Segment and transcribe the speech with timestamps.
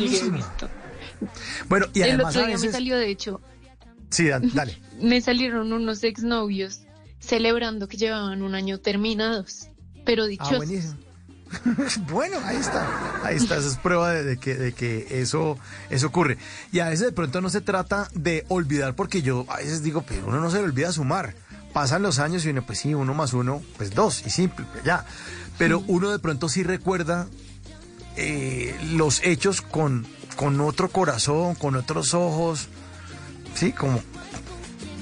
[0.00, 0.38] buenísimo.
[1.68, 3.40] Bueno, y El además otro a día me salió, de hecho,
[4.10, 4.78] Sí, da- dale.
[5.00, 6.80] me salieron unos exnovios
[7.18, 9.68] celebrando que llevaban un año terminados,
[10.04, 10.56] pero Ah, dichosos.
[10.56, 10.94] buenísimo.
[12.10, 13.24] bueno, ahí está.
[13.24, 15.58] Ahí está, esa es prueba de, de que, de que eso,
[15.90, 16.38] eso ocurre.
[16.72, 20.02] Y a veces de pronto no se trata de olvidar, porque yo a veces digo,
[20.02, 21.34] pero uno no se le olvida sumar.
[21.72, 25.04] Pasan los años y uno, pues sí, uno más uno, pues dos, y simple, ya.
[25.58, 27.28] Pero uno de pronto sí recuerda
[28.16, 30.06] eh, los hechos con,
[30.36, 32.68] con otro corazón, con otros ojos,
[33.54, 34.00] sí, como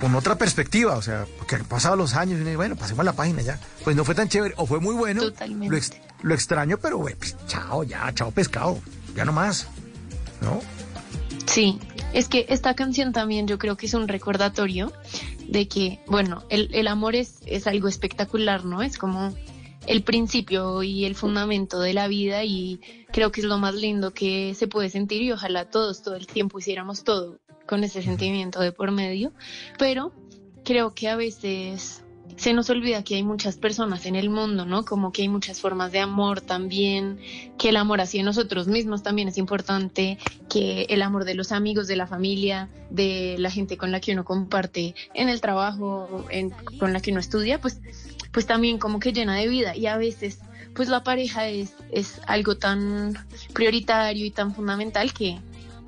[0.00, 3.04] con otra perspectiva, o sea, porque han pasado los años y uno dice, bueno, pasemos
[3.04, 3.60] la página ya.
[3.84, 5.20] Pues no fue tan chévere, o fue muy bueno.
[5.20, 5.68] Totalmente.
[5.70, 8.78] Lo, ex- lo extraño, pero pues, chao, ya, chao pescado,
[9.14, 9.66] ya no más,
[10.40, 10.60] ¿no?
[11.46, 11.78] Sí,
[12.14, 14.90] es que esta canción también yo creo que es un recordatorio
[15.48, 18.82] de que, bueno, el, el amor es, es algo espectacular, ¿no?
[18.82, 19.34] Es como
[19.86, 22.80] el principio y el fundamento de la vida y
[23.12, 26.26] creo que es lo más lindo que se puede sentir y ojalá todos todo el
[26.26, 29.32] tiempo hiciéramos todo con ese sentimiento de por medio,
[29.78, 30.12] pero
[30.64, 32.04] creo que a veces
[32.36, 34.84] se nos olvida que hay muchas personas en el mundo, ¿no?
[34.84, 37.18] Como que hay muchas formas de amor también,
[37.58, 41.86] que el amor hacia nosotros mismos también es importante, que el amor de los amigos,
[41.86, 46.50] de la familia, de la gente con la que uno comparte en el trabajo, en-
[46.78, 47.80] con la que uno estudia, pues,
[48.32, 50.38] pues también como que llena de vida y a veces
[50.74, 53.14] pues la pareja es, es algo tan
[53.52, 55.38] prioritario y tan fundamental que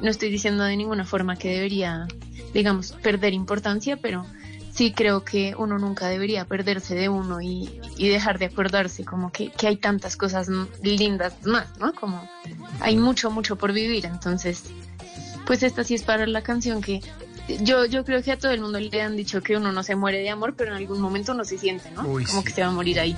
[0.00, 2.08] no estoy diciendo de ninguna forma que debería,
[2.52, 4.26] digamos, perder importancia, pero
[4.72, 9.30] sí creo que uno nunca debería perderse de uno y, y dejar de acordarse como
[9.30, 10.48] que, que hay tantas cosas
[10.82, 11.92] lindas más, ¿no?
[11.92, 12.28] Como
[12.80, 14.64] hay mucho, mucho por vivir, entonces,
[15.46, 17.00] pues esta sí es para la canción que
[17.60, 19.96] yo, yo creo que a todo el mundo le han dicho que uno no se
[19.96, 22.02] muere de amor, pero en algún momento uno se siente, ¿no?
[22.06, 22.46] Uy, como sí.
[22.46, 23.16] que se va a morir ahí.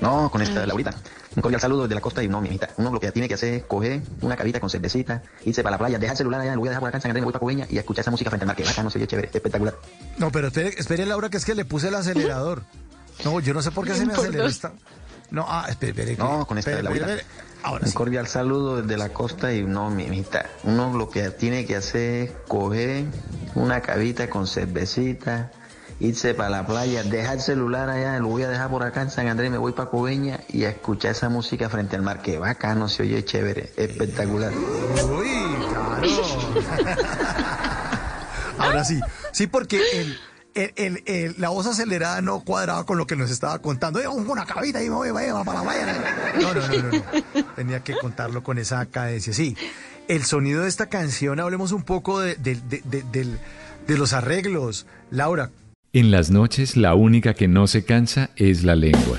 [0.00, 0.96] No, con esta Laurita.
[1.36, 2.70] Un cordial saludo desde la costa y no, mi hijita.
[2.78, 5.78] Uno lo que tiene que hacer es coger una cabita con cervecita, irse para la
[5.78, 7.26] playa, dejar el celular allá, lo voy a dejar por acá en San Andrés, me
[7.26, 9.30] voy para Coveña y escuchar esa música frente al mar, que bacano, se oye chévere,
[9.32, 9.76] espectacular.
[10.18, 12.64] No, pero espere, espere, Laura, que es que le puse el acelerador.
[13.24, 14.72] No, yo no sé por qué se me aceleró esta.
[15.30, 16.16] No, ah, espere, espere.
[16.16, 17.26] que- No, con esta espere, espere, espere.
[17.62, 17.94] Ahora Un sí.
[17.94, 20.46] cordial saludo desde la costa y no, mi hijita.
[20.64, 23.04] Uno lo que tiene que hacer es coger
[23.54, 25.52] una cabita con cervecita,
[26.00, 29.10] irse para la playa, dejar el celular allá, lo voy a dejar por acá en
[29.10, 32.38] San Andrés, me voy para Coveña y a escuchar esa música frente al mar, que
[32.38, 34.52] bacano, se oye chévere, espectacular.
[34.54, 35.28] Uy,
[35.68, 36.00] claro.
[38.58, 39.00] Ahora sí,
[39.32, 40.18] sí, porque el,
[41.38, 44.00] la voz acelerada no cuadraba con lo que nos estaba contando.
[44.12, 46.32] Una cabita y me voy, para la playa.
[46.40, 47.44] No, no, no, no.
[47.56, 49.32] Tenía que contarlo con esa cadencia.
[49.32, 49.56] Sí,
[50.08, 53.38] el sonido de esta canción, hablemos un poco de, de- de-
[53.86, 54.86] de los arreglos.
[55.10, 55.50] Laura,
[55.92, 59.18] En las noches la única que no se cansa es la lengua.